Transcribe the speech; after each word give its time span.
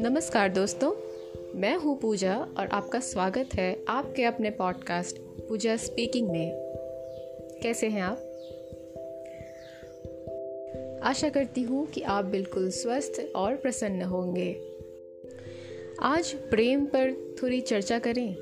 नमस्कार 0.00 0.48
दोस्तों, 0.48 0.92
मैं 1.60 1.76
हूँ 1.76 2.00
पूजा 2.00 2.48
और 2.58 2.66
आपका 2.66 3.00
स्वागत 3.00 3.48
है 3.54 3.84
आपके 3.88 4.24
अपने 4.24 4.50
पॉडकास्ट 4.50 5.18
पूजा 5.18 5.76
स्पीकिंग 5.76 6.30
में। 6.30 6.52
कैसे 7.62 7.86
हैं 7.86 8.02
आप? 8.02 8.18
आशा 11.02 11.28
करती 11.28 11.62
हूँ 11.62 11.86
कि 11.86 12.02
आप 12.02 12.24
बिल्कुल 12.24 12.70
स्वस्थ 12.70 13.32
और 13.36 13.56
प्रसन्न 13.56 14.02
होंगे। 14.02 14.60
आज 16.00 16.34
प्रेम 16.34 16.86
पर 16.86 17.36
थोड़ी 17.42 17.60
चर्चा 17.60 17.98
करें। 17.98 18.36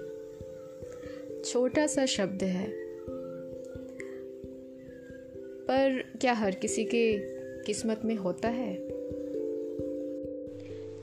छोटा 1.44 1.86
सा 1.86 2.06
शब्द 2.06 2.42
है 2.42 2.81
पर 5.72 6.18
क्या 6.20 6.32
हर 6.32 6.50
किसी 6.50 6.84
के 6.84 7.18
किस्मत 7.64 8.00
में 8.04 8.16
होता 8.16 8.48
है? 8.48 8.74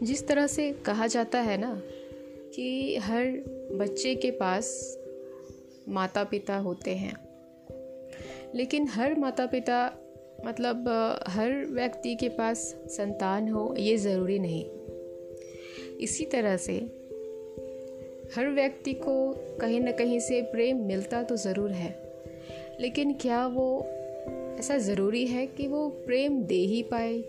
जिस 0.04 0.28
तरह 0.28 0.48
से 0.48 0.72
कहा 0.72 1.08
जाता 1.08 1.40
है 1.40 1.58
ना, 1.58 1.82
कि 2.56 2.96
हर 2.98 3.26
बच्चे 3.72 4.16
के 4.16 4.32
पास 4.32 4.98
माता 5.90 6.24
पिता 6.24 6.58
होते 6.58 6.92
हैं। 6.92 7.14
लेकिन 8.56 8.88
हर 8.88 9.16
माता 9.16 9.46
पिता 9.46 9.94
मतलब 10.46 10.90
हर 11.28 11.66
व्यक्ति 11.66 12.16
के 12.16 12.30
पास 12.30 12.76
संतान 12.88 13.50
हो, 13.50 13.76
ये 13.80 13.98
ज़रूरी 13.98 14.40
नहीं। 14.40 14.66
इसी 15.98 16.26
तरह 16.26 16.58
से 16.58 16.74
हर 18.36 18.50
व्यक्ति 18.50 18.94
को 18.94 19.34
कहीं 19.62 19.82
ना 19.82 19.92
कहीं 19.92 20.20
से 20.20 20.42
प्रेम 20.42 20.78
मिलता 20.78 21.24
तो 21.24 21.36
ज़रूर 21.36 21.72
है, 21.72 22.20
लेकिन 22.80 23.14
क्या 23.14 23.48
वो 23.48 23.96
ऐसा 24.60 24.78
ज़रूरी 24.78 25.28
है 25.28 25.48
कि 25.48 25.68
वो 25.68 25.90
प्रेम 25.90 26.44
दे 26.44 26.56
ही 26.56 26.84
पाए 26.84 27.24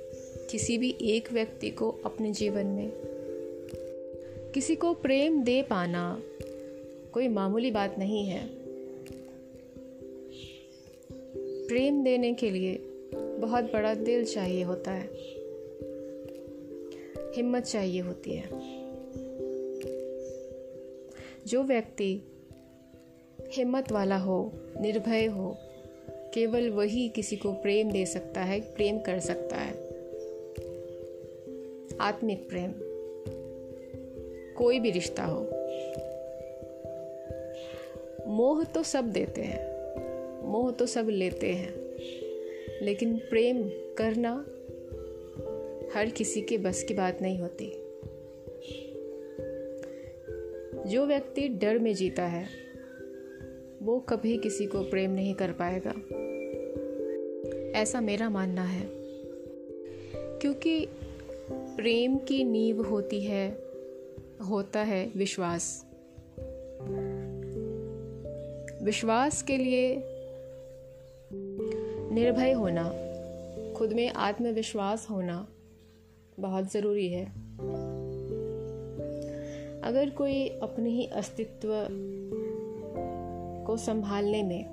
किसी 0.50 0.78
भी 0.78 0.96
एक 1.02 1.32
व्यक्ति 1.32 1.70
को 1.70 1.90
अपने 2.04 2.32
जीवन 2.32 2.66
में। 2.66 2.92
किसी 4.54 4.76
को 4.76 4.94
प्रेम 4.94 5.42
दे 5.42 5.62
पाना 5.62 6.22
कोई 7.12 7.28
मामूली 7.28 7.70
बात 7.70 7.98
नहीं 7.98 8.26
है। 8.26 8.48
प्रेम 11.66 12.04
देने 12.04 12.34
के 12.34 12.50
लिए 12.50 12.78
बहुत 13.38 13.64
बड़ा 13.64 13.94
दिल 13.94 14.24
चाहिए 14.24 14.62
होता 14.62 14.90
है। 14.90 15.10
हिम्मत 17.36 17.62
चाहिए 17.62 18.00
होती 18.00 18.30
है। 18.30 18.48
जो 21.46 21.62
व्यक्ति 21.62 22.20
हिम्मत 23.52 23.92
वाला 23.92 24.16
हो, 24.16 24.52
निर्भय 24.80 25.26
हो 25.26 25.58
केवल 26.34 26.70
वही 26.70 27.08
किसी 27.08 27.36
को 27.36 27.52
प्रेम 27.52 27.90
दे 27.90 28.06
सकता 28.06 28.40
है, 28.40 28.60
प्रेम 28.60 28.98
कर 28.98 29.18
सकता 29.18 29.56
है। 29.56 29.90
आत्मिक 32.00 32.48
प्रेम। 32.48 32.72
कोई 34.56 34.80
भी 34.80 34.90
रिश्ता 34.90 35.24
हो। 35.24 35.40
मोह 38.26 38.64
तो 38.64 38.82
सब 38.82 39.04
देते 39.04 39.40
हैं। 39.40 39.70
मोह 40.46 40.70
तो 40.70 40.86
सब 40.86 41.08
लेते 41.08 41.46
हैं। 41.46 41.90
लेकिन 42.82 43.18
प्रेम 43.18 43.62
करना 43.98 44.46
हर 45.94 46.10
किसी 46.10 46.42
के 46.42 46.58
बस 46.58 46.82
की 46.82 46.94
बात 46.94 47.22
नहीं 47.22 47.38
होती। 47.38 47.72
जो 50.90 51.06
व्यक्ति 51.06 51.48
डर 51.48 51.78
में 51.78 51.94
जीता 51.94 52.26
है 52.26 52.69
वो 53.82 54.00
कभी 54.00 54.38
किसी 54.38 54.66
को 54.66 54.82
प्रेम 54.82 55.10
नहीं 55.10 55.34
कर 55.34 55.52
पाएगा। 55.52 55.90
ऐसा 57.80 58.00
मेरा 58.00 58.30
मानना 58.30 58.64
है। 58.64 58.88
क्योंकि 60.14 60.88
प्रेम 61.50 62.16
की 62.16 62.44
नींव 62.44 62.82
होती 62.82 63.20
है, 63.20 63.64
होता 64.48 64.82
है 64.82 65.12
विश्वास। 65.16 65.86
विश्वास 68.82 69.42
के 69.42 69.56
लिए 69.56 70.02
निर्भय 72.12 72.52
होना, 72.52 72.88
खुद 73.72 73.92
में 73.92 74.08
आत्मविश्वास 74.08 75.06
होना 75.10 75.48
बहुत 76.40 76.72
ज़रूरी 76.72 77.08
है। 77.08 77.26
अगर 79.82 80.10
कोई 80.10 80.48
अपने 80.48 80.90
ही 80.90 81.06
अस्तित्व 81.06 81.86
को 83.70 83.76
संभालने 83.76 84.42
में, 84.42 84.64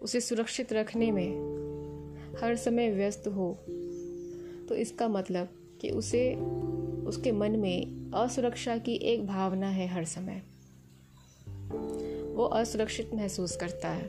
उसे 0.00 0.20
सुरक्षित 0.20 0.72
रखने 0.72 1.12
में 1.12 1.30
हर 2.42 2.56
समय 2.56 2.90
व्यस्त 2.90 3.28
हो 3.28 3.58
तो 4.68 4.74
इसका 4.74 5.08
मतलब 5.08 5.48
कि 5.80 5.90
उसे, 5.90 6.34
उसके 7.06 7.32
मन 7.32 7.50
में 7.50 8.10
असुरक्षा 8.14 8.78
की 8.78 8.94
एक 8.94 9.26
भावना 9.26 9.68
है 9.68 9.86
हर 9.86 10.04
समय। 10.04 10.42
वो 12.34 12.44
असुरक्षित 12.44 13.14
महसूस 13.14 13.56
करता 13.56 13.88
है। 13.88 14.08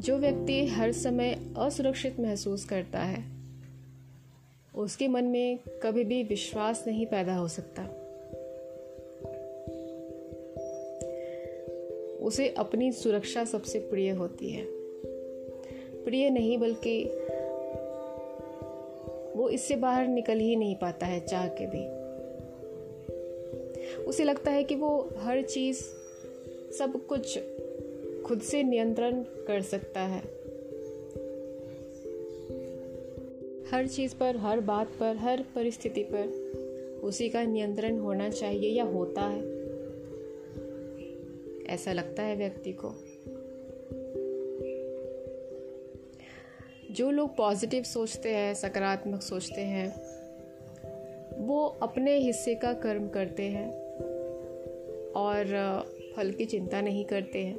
जो 0.00 0.18
व्यक्ति 0.18 0.66
हर 0.66 0.92
समय 0.92 1.54
असुरक्षित 1.58 2.20
महसूस 2.20 2.64
करता 2.64 3.00
है, 3.00 3.24
उसके 4.74 5.08
मन 5.08 5.24
में 5.24 5.58
कभी 5.82 6.04
भी 6.04 6.22
विश्वास 6.22 6.84
नहीं 6.86 7.06
पैदा 7.06 7.36
हो 7.36 7.48
सकता। 7.48 7.99
उसे 12.30 12.48
अपनी 12.48 12.92
सुरक्षा 12.92 13.44
सबसे 13.44 13.78
प्रिय 13.78 14.10
होती 14.10 14.50
है। 14.50 14.64
प्रिय 16.04 16.30
नहीं, 16.30 16.58
बल्कि 16.58 17.04
वो 19.38 19.48
इससे 19.48 19.76
बाहर 19.76 20.08
निकल 20.08 20.38
ही 20.38 20.56
नहीं 20.56 20.76
पाता 20.76 21.06
है 21.06 21.26
चाह 21.26 21.48
के 21.48 21.66
भी। 21.66 21.86
उसे 24.02 24.24
लगता 24.24 24.50
है 24.50 24.64
कि 24.64 24.74
वो 24.74 25.08
हर 25.16 25.42
चीज़, 25.42 25.80
सब 26.78 27.06
कुछ 27.06 27.38
खुद 28.26 28.40
से 28.40 28.62
नियंत्रण 28.62 29.22
कर 29.22 29.62
सकता 29.62 30.00
है। 30.00 30.20
हर 33.70 33.86
चीज़ 33.86 34.14
पर, 34.14 34.36
हर 34.36 34.60
बात 34.60 34.88
पर, 35.00 35.16
हर 35.16 35.44
परिस्थिति 35.54 36.02
पर 36.02 36.26
उसी 37.04 37.28
का 37.28 37.42
नियंत्रण 37.42 37.98
होना 37.98 38.30
चाहिए 38.30 38.70
या 38.70 38.84
होता 38.84 39.20
है। 39.20 39.59
ऐसा 41.70 41.92
लगता 41.92 42.22
है 42.22 42.36
व्यक्ति 42.36 42.72
को। 42.72 42.94
जो 46.90 47.10
लोग 47.10 47.36
पॉजिटिव 47.36 47.82
सोचते 47.82 48.28
हैं, 48.28 48.54
सकारात्मक 48.54 49.22
सोचते 49.22 49.60
हैं, 49.60 50.10
वो 51.46 51.66
अपने 51.82 52.16
हिस्से 52.16 52.54
का 52.54 52.72
कर्म 52.72 53.08
करते 53.08 53.42
हैं 53.42 53.70
और 55.12 55.44
फल 56.16 56.30
की 56.30 56.44
चिंता 56.44 56.80
नहीं 56.80 57.04
करते 57.04 57.44
हैं। 57.44 57.56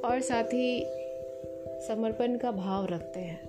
और 0.00 0.20
साथ 0.20 0.44
ही 0.44 0.84
समर्पण 1.86 2.38
का 2.38 2.50
भाव 2.50 2.86
रखते 2.86 3.20
हैं। 3.20 3.48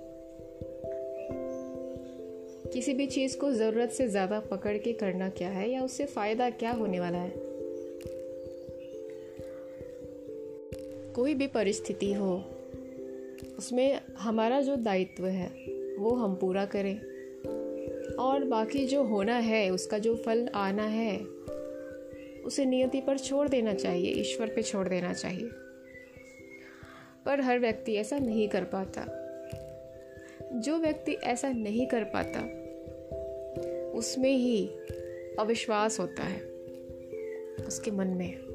किसी 2.72 2.94
भी 2.94 3.06
चीज़ 3.06 3.38
को 3.38 3.52
ज़रूरत 3.52 3.90
से 3.90 4.08
ज़्यादा 4.08 4.40
पकड़ 4.40 4.78
के 4.78 4.92
करना 4.92 5.28
क्या 5.28 5.48
है 5.48 5.70
या 5.70 5.84
उससे 5.84 6.06
फ़ायदा 6.06 6.50
क्या 6.50 6.72
होने 6.72 7.00
वाला 7.00 7.18
है? 7.18 7.47
कोई 11.18 11.34
भी 11.34 11.46
परिस्थिति 11.46 12.12
हो, 12.12 12.44
उसमें 13.58 14.00
हमारा 14.18 14.60
जो 14.60 14.76
दायित्व 14.76 15.26
है, 15.26 15.46
वो 15.98 16.10
हम 16.10 16.34
पूरा 16.34 16.64
करें। 16.64 16.96
और 18.14 18.44
बाकी 18.44 18.86
जो 18.86 19.02
होना 19.02 19.34
है, 19.38 19.70
उसका 19.70 19.98
जो 19.98 20.16
फल 20.16 20.48
आना 20.54 20.82
है, 20.82 21.18
उसे 22.44 22.64
नियति 22.64 23.00
पर 23.00 23.18
छोड़ 23.18 23.48
देना 23.48 23.74
चाहिए, 23.74 24.12
ईश्वर 24.12 24.48
पे 24.48 24.62
छोड़ 24.62 24.88
देना 24.88 25.12
चाहिए। 25.12 25.50
पर 27.26 27.40
हर 27.40 27.58
व्यक्ति 27.58 27.94
ऐसा 27.94 28.18
नहीं 28.18 28.48
कर 28.48 28.64
पाता। 28.64 29.04
जो 30.60 30.78
व्यक्ति 30.78 31.12
ऐसा 31.12 31.50
नहीं 31.50 31.86
कर 31.86 32.04
पाता, 32.04 32.40
उसमें 33.98 34.36
ही 34.36 34.66
अविश्वास 35.38 36.00
होता 36.00 36.22
है, 36.22 36.40
उसके 37.66 37.90
मन 37.90 38.06
में। 38.06 38.47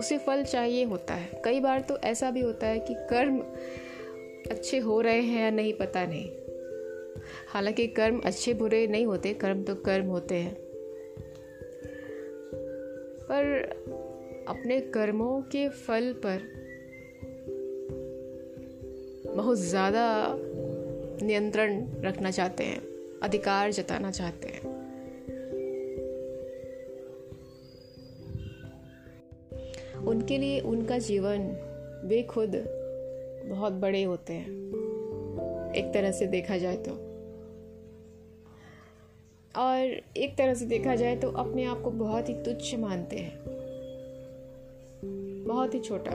उसे 0.00 0.18
फल 0.18 0.42
चाहिए 0.42 0.84
होता 0.84 1.14
है। 1.14 1.42
कई 1.44 1.60
बार 1.60 1.80
तो 1.80 1.96
ऐसा 1.98 2.30
भी 2.30 2.40
होता 2.40 2.66
है 2.66 2.78
कि 2.80 2.94
कर्म 3.10 3.38
अच्छे 4.50 4.78
हो 4.78 5.00
रहे 5.00 5.20
हैं 5.20 5.42
या 5.44 5.50
नहीं, 5.50 5.72
पता 5.72 6.06
नहीं। 6.06 6.30
हालाँकि 7.48 7.86
कर्म 7.86 8.20
अच्छे 8.24 8.54
बुरे 8.54 8.86
नहीं 8.86 9.06
होते, 9.06 9.34
कर्म 9.34 9.62
तो 9.62 9.74
कर्म 9.74 10.06
होते 10.06 10.34
हैं। 10.34 10.54
पर 13.28 13.44
अपने 14.48 14.80
कर्मों 14.80 15.40
के 15.42 15.68
फल 15.68 16.12
पर 16.26 16.48
बहुत 19.36 19.58
ज़्यादा 19.58 20.34
नियंत्रण 21.22 21.86
रखना 22.00 22.30
चाहते 22.30 22.64
हैं, 22.64 22.80
अधिकार 23.22 23.70
जताना 23.70 24.10
चाहते 24.10 24.48
हैं। 24.48 24.69
उनके 30.20 30.38
लिए 30.38 30.60
उनका 30.60 30.98
जीवन 30.98 31.38
वे 32.04 32.22
खुद 32.22 32.52
बहुत 33.50 33.72
बड़े 33.72 34.02
होते 34.02 34.32
हैं। 34.32 34.50
एक 35.72 35.90
तरह 35.94 36.12
से 36.12 36.26
देखा 36.26 36.58
जाए 36.58 36.76
तो। 36.76 36.92
और 39.56 40.02
एक 40.16 40.36
तरह 40.38 40.54
से 40.54 40.66
देखा 40.66 40.94
जाए 40.94 41.16
तो 41.16 41.30
अपने 41.30 41.64
आप 41.64 41.82
को 41.82 41.90
बहुत 41.90 42.28
ही 42.28 42.34
तुच्छ 42.34 42.74
मानते 42.74 43.16
हैं। 43.16 43.38
बहुत 45.46 45.74
ही 45.74 45.80
छोटा। 45.80 46.10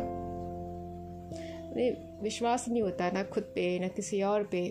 उन्हें 1.71 2.21
विश्वास 2.23 2.69
नहीं 2.69 2.81
होता 2.81 3.11
ना 3.11 3.23
खुद 3.23 3.43
पे, 3.43 3.79
ना 3.79 3.87
किसी 3.87 4.21
और 4.21 4.43
पे। 4.43 4.69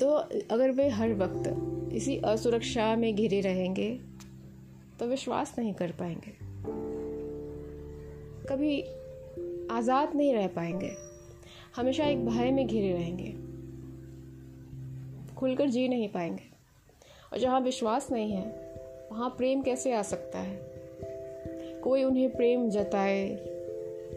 तो 0.00 0.10
अगर 0.50 0.70
वे 0.70 0.88
हर 0.88 1.14
वक्त 1.14 1.70
इसी 1.94 2.18
असुरक्षा 2.18 2.96
में 2.96 3.16
घिरे 3.16 3.40
रहेंगे 3.40 4.13
तो 5.00 5.06
विश्वास 5.06 5.54
नहीं 5.58 5.74
कर 5.74 5.90
पाएँगे। 5.90 6.32
कभी 8.46 8.82
आज़ाद 9.70 10.14
नहीं 10.14 10.34
रह 10.34 10.46
पाएँगे। 10.46 10.90
हमेशा 11.76 12.04
एक 12.04 12.26
भय 12.26 12.50
में 12.50 12.66
घिरे 12.66 12.92
रहेंगे। 12.92 13.54
खुलकर 15.34 15.66
जी 15.66 15.88
नहीं 15.88 16.08
पाएँगे। 16.08 16.42
और 17.32 17.38
जहाँ 17.38 17.60
विश्वास 17.60 18.12
नहीं 18.12 18.32
है, 18.32 18.74
वहाँ 19.12 19.30
प्रेम 19.30 19.62
कैसे 19.62 19.92
आ 19.92 20.02
सकता 20.02 20.38
है? 20.38 20.74
कोई 21.84 22.04
उन्हें 22.04 22.36
प्रेम 22.36 22.70
जताए, 22.70 23.36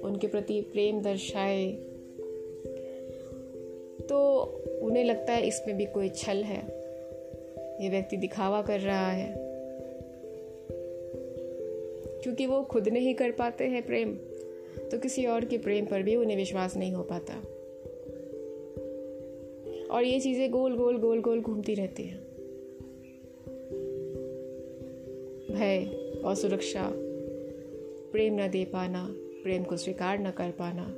उनके 0.03 0.27
प्रति 0.27 0.61
प्रेम 0.61 1.01
दर्शाए 1.01 1.71
तो 4.09 4.43
उन्हें 4.83 5.03
लगता 5.03 5.33
है 5.33 5.47
इसमें 5.47 5.77
भी 5.77 5.85
कोई 5.85 6.09
छल 6.09 6.43
है। 6.43 6.61
ये 7.83 7.89
व्यक्ति 7.89 8.17
दिखावा 8.17 8.61
कर 8.61 8.79
रहा 8.79 9.11
है। 9.11 9.46
क्योंकि 12.27 12.45
वो 12.45 12.61
खुद 12.63 12.87
नहीं 12.87 13.15
कर 13.15 13.31
पाते 13.31 13.63
हैं 13.63 13.85
प्रेम 13.85 14.13
तो 14.91 14.97
किसी 14.97 15.25
और 15.25 15.45
के 15.45 15.57
प्रेम 15.57 15.85
पर 15.85 16.03
भी 16.03 16.15
उन्हें 16.15 16.37
विश्वास 16.37 16.77
नहीं 16.77 16.91
हो 16.91 17.03
पाता। 17.03 17.33
और 19.95 20.03
ये 20.03 20.19
चीज़ें 20.19 20.51
गोल 20.51 20.75
गोल 20.75 20.97
गोल 20.97 21.21
गोल 21.21 21.41
घूमती 21.41 21.73
रहती 21.73 22.03
हैं। 22.03 22.19
भय 25.51 25.85
और 26.25 26.35
सुरक्षा, 26.35 26.91
प्रेम 28.11 28.41
न 28.41 28.47
दे 28.47 28.65
पाना, 28.65 29.07
प्रेम 29.43 29.63
को 29.63 29.77
स्वीकार 29.77 30.19
न 30.19 30.31
कर 30.31 30.51
पाना, 30.51 30.95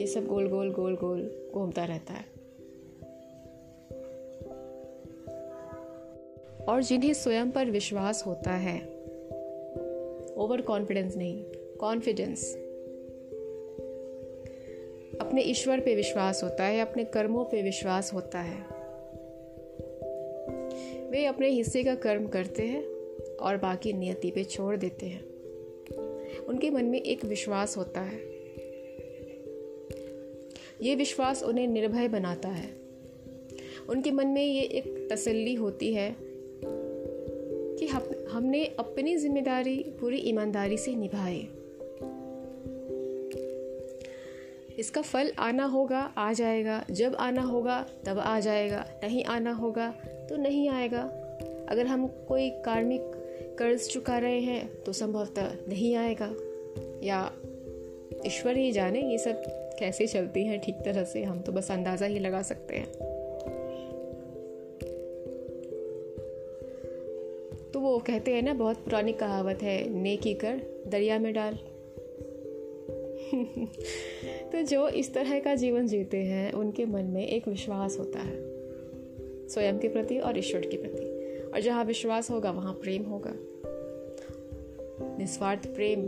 ये 0.00 0.06
सब 0.06 0.26
गोल 0.26 0.48
गोल 0.48 0.72
गोल 0.72 0.94
गोल 0.94 1.50
घूमता 1.54 1.84
रहता 1.84 2.14
है। 2.14 2.24
और 6.64 6.82
जिन्हें 6.82 7.12
स्वयं 7.12 7.50
पर 7.50 7.70
विश्वास 7.70 8.26
होता 8.26 8.50
है 8.50 9.01
ओवर 10.42 10.60
कॉन्फिडेंस 10.60 11.16
नहीं 11.16 11.44
कॉन्फिडेंस 11.80 12.56
अपने 15.20 15.42
ईश्वर 15.42 15.80
पे 15.80 15.94
विश्वास 15.94 16.42
होता 16.42 16.64
है, 16.64 16.80
अपने 16.80 17.04
कर्मों 17.04 17.44
पे 17.44 17.62
विश्वास 17.62 18.12
होता 18.14 18.40
है। 18.40 18.62
वे 21.10 21.24
अपने 21.24 21.48
हिस्से 21.48 21.84
का 21.84 21.94
कर्म 21.94 22.26
करते 22.26 22.62
हैं 22.62 22.84
और 23.36 23.56
बाकी 23.56 23.92
नियति 23.92 24.30
पे 24.30 24.44
छोड़ 24.44 24.76
देते 24.76 25.06
हैं। 25.06 25.24
उनके 26.44 26.70
मन 26.70 26.84
में 26.84 27.02
एक 27.02 27.24
विश्वास 27.24 27.76
होता 27.76 28.00
है। 28.00 28.20
ये 30.82 30.94
विश्वास 30.94 31.42
उन्हें 31.42 31.66
निर्भय 31.66 32.08
बनाता 32.08 32.48
है। 32.48 32.70
उनके 33.88 34.10
मन 34.10 34.26
में 34.26 34.44
ये 34.44 34.62
एक 34.62 35.08
तसल्ली 35.12 35.54
होती 35.54 35.94
है 35.94 36.31
हमने 38.32 38.64
अपनी 38.78 39.16
ज़िम्मेदारी 39.16 39.76
पूरी 40.00 40.18
ईमानदारी 40.18 40.76
से 40.76 40.94
निभाई। 40.96 41.48
इसका 44.78 45.02
फल 45.02 45.32
आना 45.38 45.64
होगा, 45.64 45.98
आ 45.98 46.32
जाएगा। 46.32 46.84
जब 46.90 47.14
आना 47.14 47.42
होगा, 47.42 47.80
तब 48.06 48.18
आ 48.18 48.38
जाएगा। 48.40 48.84
नहीं 49.04 49.24
आना 49.24 49.52
होगा 49.52 49.90
तो 50.28 50.36
नहीं 50.36 50.68
आएगा। 50.68 51.02
अगर 51.68 51.86
हम 51.86 52.06
कोई 52.28 52.48
कार्मिक 52.64 53.12
कर्ज 53.58 53.88
चुका 53.88 54.18
रहे 54.18 54.40
हैं 54.40 54.82
तो 54.82 54.92
संभवतः 54.92 55.52
नहीं 55.68 55.94
आएगा। 55.96 56.32
या 57.04 57.30
ईश्वर 58.26 58.56
ही 58.56 58.72
जाने 58.72 59.00
ये 59.02 59.18
सब 59.18 59.42
कैसे 59.78 60.06
चलती 60.06 60.44
हैं, 60.46 60.60
ठीक 60.60 60.74
तरह 60.74 61.04
से 61.04 61.22
हम 61.24 61.40
तो 61.40 61.52
बस 61.52 61.70
अंदाज़ा 61.70 62.06
ही 62.06 62.18
लगा 62.18 62.42
सकते 62.42 62.76
हैं। 62.76 63.11
वो 67.82 67.98
कहते 67.98 68.30
हैं 68.30 68.42
ना, 68.42 68.54
बहुत 68.54 68.76
पुरानी 68.76 69.12
कहावत 69.12 69.62
है, 69.62 69.88
नेकी 69.90 70.34
कर, 70.34 70.84
दरिया 70.86 71.18
में 71.18 71.32
डाल। 71.34 71.54
तो 74.52 74.62
जो 74.62 74.88
इस 74.88 75.14
तरह 75.14 75.40
का 75.40 75.54
जीवन 75.54 75.86
जीते 75.86 76.16
हैं, 76.16 76.52
उनके 76.52 76.84
मन 76.84 77.04
में 77.04 77.26
एक 77.26 77.48
विश्वास 77.48 77.98
होता 77.98 78.18
है, 78.18 78.36
स्वयं 79.48 79.78
के 79.78 79.88
प्रति 79.88 80.18
और 80.18 80.38
ईश्वर 80.38 80.60
के 80.60 80.76
प्रति। 80.76 81.12
और 81.54 81.60
जहाँ 81.60 81.84
विश्वास 81.84 82.30
होगा, 82.30 82.50
वहाँ 82.50 82.72
प्रेम 82.72 83.02
होगा। 83.02 83.32
निस्वार्थ 85.18 85.74
प्रेम 85.74 86.02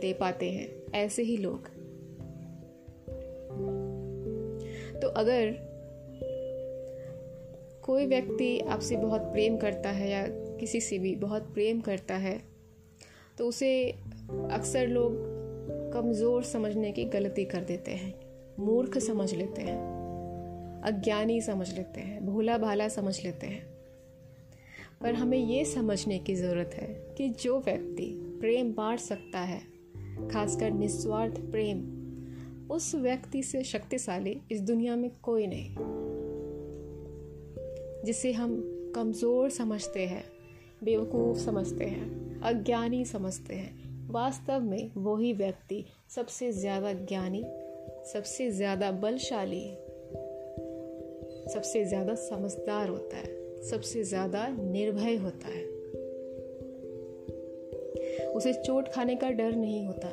दे 0.00 0.12
पाते 0.12 0.50
हैं, 0.50 0.82
ऐसे 0.94 1.22
ही 1.22 1.36
लोग। 1.36 1.66
तो 5.00 5.08
अगर 5.08 5.72
कोई 7.82 8.06
व्यक्ति 8.06 8.60
आपसे 8.60 8.96
बहुत 8.96 9.20
प्रेम 9.20 9.56
करता 9.56 9.88
है 9.88 10.10
या 10.10 10.41
किसी 10.62 10.80
से 10.80 10.98
भी 10.98 11.14
बहुत 11.16 11.52
प्रेम 11.54 11.80
करता 11.80 12.16
है 12.16 12.38
तो 13.38 13.46
उसे 13.48 13.70
अक्सर 14.52 14.88
लोग 14.88 15.14
कमज़ोर 15.92 16.42
समझने 16.42 16.92
की 16.92 17.04
गलती 17.04 17.44
कर 17.44 17.64
देते 17.64 17.90
हैं, 17.90 18.14
मूर्ख 18.58 18.98
समझ 18.98 19.32
लेते 19.34 19.62
हैं, 19.62 19.78
अज्ञानी 20.84 21.40
समझ 21.40 21.72
लेते 21.74 22.00
हैं 22.00 22.24
भोला 22.26 22.58
भाला 22.58 22.88
समझ 22.88 23.14
लेते 23.24 23.46
हैं। 23.46 23.66
पर 25.02 25.14
हमें 25.14 25.38
ये 25.38 25.64
समझने 25.64 26.18
की 26.18 26.34
ज़रूरत 26.34 26.74
है 26.74 26.86
कि 27.16 27.28
जो 27.42 27.58
व्यक्ति 27.60 28.06
प्रेम 28.40 28.72
बांट 28.72 29.00
सकता 29.00 29.40
है, 29.40 29.60
खासकर 30.28 30.70
निस्वार्थ 30.70 31.40
प्रेम, 31.50 31.80
उस 32.70 32.94
व्यक्ति 32.94 33.42
से 33.42 33.62
शक्तिशाली 33.64 34.40
इस 34.52 34.60
दुनिया 34.60 34.96
में 34.96 35.10
कोई 35.22 35.46
नहीं। 35.46 35.74
जिसे 38.04 38.32
हम 38.32 38.60
कमज़ोर 38.94 39.50
समझते 39.50 40.06
हैं 40.06 40.24
बेवकूफ़ 40.84 41.38
समझते 41.38 41.84
हैं, 41.84 42.40
अज्ञानी 42.40 43.04
समझते 43.04 43.54
हैं। 43.54 44.08
वास्तव 44.08 44.60
में 44.60 44.90
वही 44.96 45.32
व्यक्ति 45.32 45.84
सबसे 46.08 46.52
ज़्यादा 46.52 46.92
ज्ञानी, 46.92 47.44
सबसे 48.12 48.50
ज़्यादा 48.50 48.92
बलशाली, 48.92 49.76
सबसे 51.54 51.84
ज़्यादा 51.84 52.14
समझदार 52.14 52.88
होता 52.88 53.16
है, 53.16 53.62
सबसे 53.62 54.04
ज़्यादा 54.04 54.48
निर्भय 54.48 55.16
होता 55.16 55.48
है। 55.48 55.64
उसे 58.28 58.52
चोट 58.52 58.88
खाने 58.88 59.16
का 59.16 59.30
डर 59.30 59.56
नहीं 59.56 59.86
होता। 59.86 60.08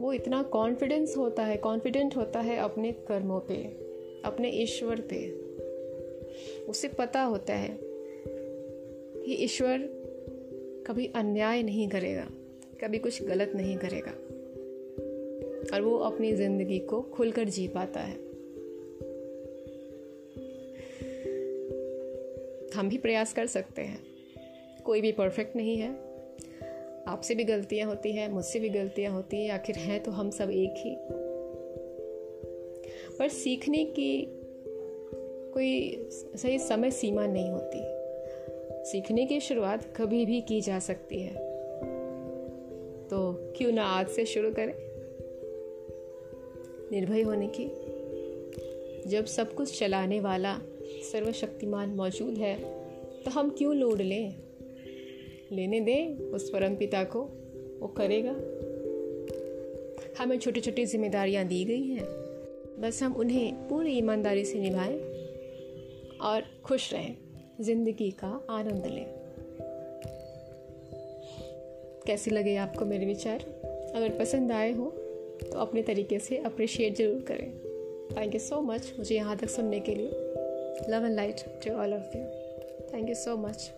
वो 0.00 0.12
इतना 0.12 0.42
कॉन्फिडेंस 0.42 1.16
होता 1.16 1.42
है 1.42 1.56
कॉन्फिडेंट 1.56 2.16
होता 2.16 2.40
है 2.40 2.56
अपने 2.56 2.92
कर्मों 2.92 3.40
पे, 3.40 3.62
अपने 4.24 4.48
ईश्वर 4.48 5.00
पे। 5.00 5.41
उसे 6.68 6.88
पता 6.88 7.22
होता 7.22 7.54
है 7.54 7.78
कि 9.24 9.34
ईश्वर 9.34 9.78
कभी 10.86 11.06
अन्याय 11.06 11.62
नहीं 11.62 11.88
करेगा, 11.88 12.28
कभी 12.80 12.98
कुछ 12.98 13.22
गलत 13.22 13.52
नहीं 13.56 13.76
करेगा। 13.76 14.12
और 15.74 15.82
वो 15.82 15.98
अपनी 15.98 16.32
ज़िंदगी 16.32 16.78
को 16.78 17.02
खुलकर 17.02 17.44
जी 17.44 17.68
पाता 17.68 18.00
है। 18.00 18.16
हम 22.74 22.88
भी 22.88 22.98
प्रयास 22.98 23.32
कर 23.32 23.46
सकते 23.46 23.82
हैं। 23.82 24.00
कोई 24.84 25.00
भी 25.00 25.12
परफेक्ट 25.12 25.56
नहीं 25.56 25.76
है। 25.76 26.12
आपसे 27.06 27.34
भी 27.34 27.44
गलतियाँ 27.44 27.88
होती 27.88 28.12
हैं, 28.12 28.28
मुझसे 28.28 28.60
भी 28.60 28.68
गलतियाँ 28.68 29.12
होती 29.12 29.36
हैं, 29.36 29.50
आखिर 29.50 29.76
हैं 29.76 30.02
तो 30.02 30.10
हम 30.10 30.30
सब 30.30 30.50
एक 30.50 30.74
ही। 30.78 30.96
पर 33.18 33.28
सीखने 33.28 33.84
की 33.84 34.41
कोई 35.54 36.06
सही 36.10 36.58
समय 36.58 36.90
सीमा 36.90 37.26
नहीं 37.26 37.50
होती। 37.50 37.80
सीखने 38.90 39.26
की 39.26 39.40
शुरुआत 39.40 39.94
कभी 39.96 40.26
भी 40.26 40.40
की 40.40 40.60
जा 40.60 40.78
सकती 40.78 41.20
है। 41.20 41.34
तो 43.08 43.52
क्यों 43.56 43.72
ना 43.72 43.84
आज 43.84 44.08
से 44.08 44.26
शुरू 44.26 44.50
करें? 44.50 44.74
निर्भय 46.92 47.22
होने 47.22 47.50
की। 47.58 47.66
जब 49.10 49.24
सब 49.24 49.54
कुछ 49.54 49.78
चलाने 49.78 50.20
वाला 50.20 50.58
सर्वशक्तिमान 51.12 51.88
मौजूद 51.88 52.34
है 52.34 52.82
तो 53.22 53.30
हम 53.30 53.50
क्यों 53.50 53.76
लोड 53.76 54.00
लें? 54.00 54.34
लेने 55.52 55.80
दें 55.80 56.18
उस 56.18 56.50
परम 56.50 56.74
पिता 56.74 57.04
को, 57.04 57.20
वो 57.80 57.88
करेगा। 57.88 58.34
हमें 60.22 60.38
छोटी 60.38 60.60
छोटी 60.60 60.86
जिम्मेदारियाँ 60.86 61.44
दी 61.44 61.64
गई 61.64 61.82
हैं। 61.82 62.04
बस 62.80 63.02
हम 63.02 63.16
उन्हें 63.16 63.68
पूरी 63.68 63.92
ईमानदारी 63.92 64.44
से 64.44 64.58
निभाएँ। 64.58 65.11
और 66.22 66.44
खुश 66.64 66.92
रहें, 66.92 67.16
ज़िंदगी 67.60 68.10
का 68.10 68.28
आनंद 68.50 68.86
लें। 68.86 69.06
कैसी 72.06 72.30
लगे 72.30 72.56
आपको 72.56 72.84
मेरे 72.84 73.06
विचार? 73.06 73.44
अगर 73.96 74.16
पसंद 74.18 74.52
आए 74.52 74.72
हो 74.72 74.90
तो 75.42 75.58
अपने 75.58 75.82
तरीके 75.82 76.18
से 76.18 76.38
अप्रिशिएट 76.38 76.96
ज़रूर 76.96 77.20
करें। 77.28 77.50
थैंक 78.16 78.34
यू 78.34 78.40
सो 78.40 78.60
मच 78.60 78.92
मुझे 78.98 79.14
यहाँ 79.14 79.36
तक 79.36 79.48
सुनने 79.48 79.80
के 79.80 79.94
लिए। 79.94 80.10
Love 80.88 81.06
and 81.06 81.14
light 81.14 81.44
to 81.64 81.74
all 81.74 81.94
of 81.94 82.16
you 82.16 82.24
thank 82.92 83.08
you 83.08 83.14
so 83.14 83.36
much 83.36 83.70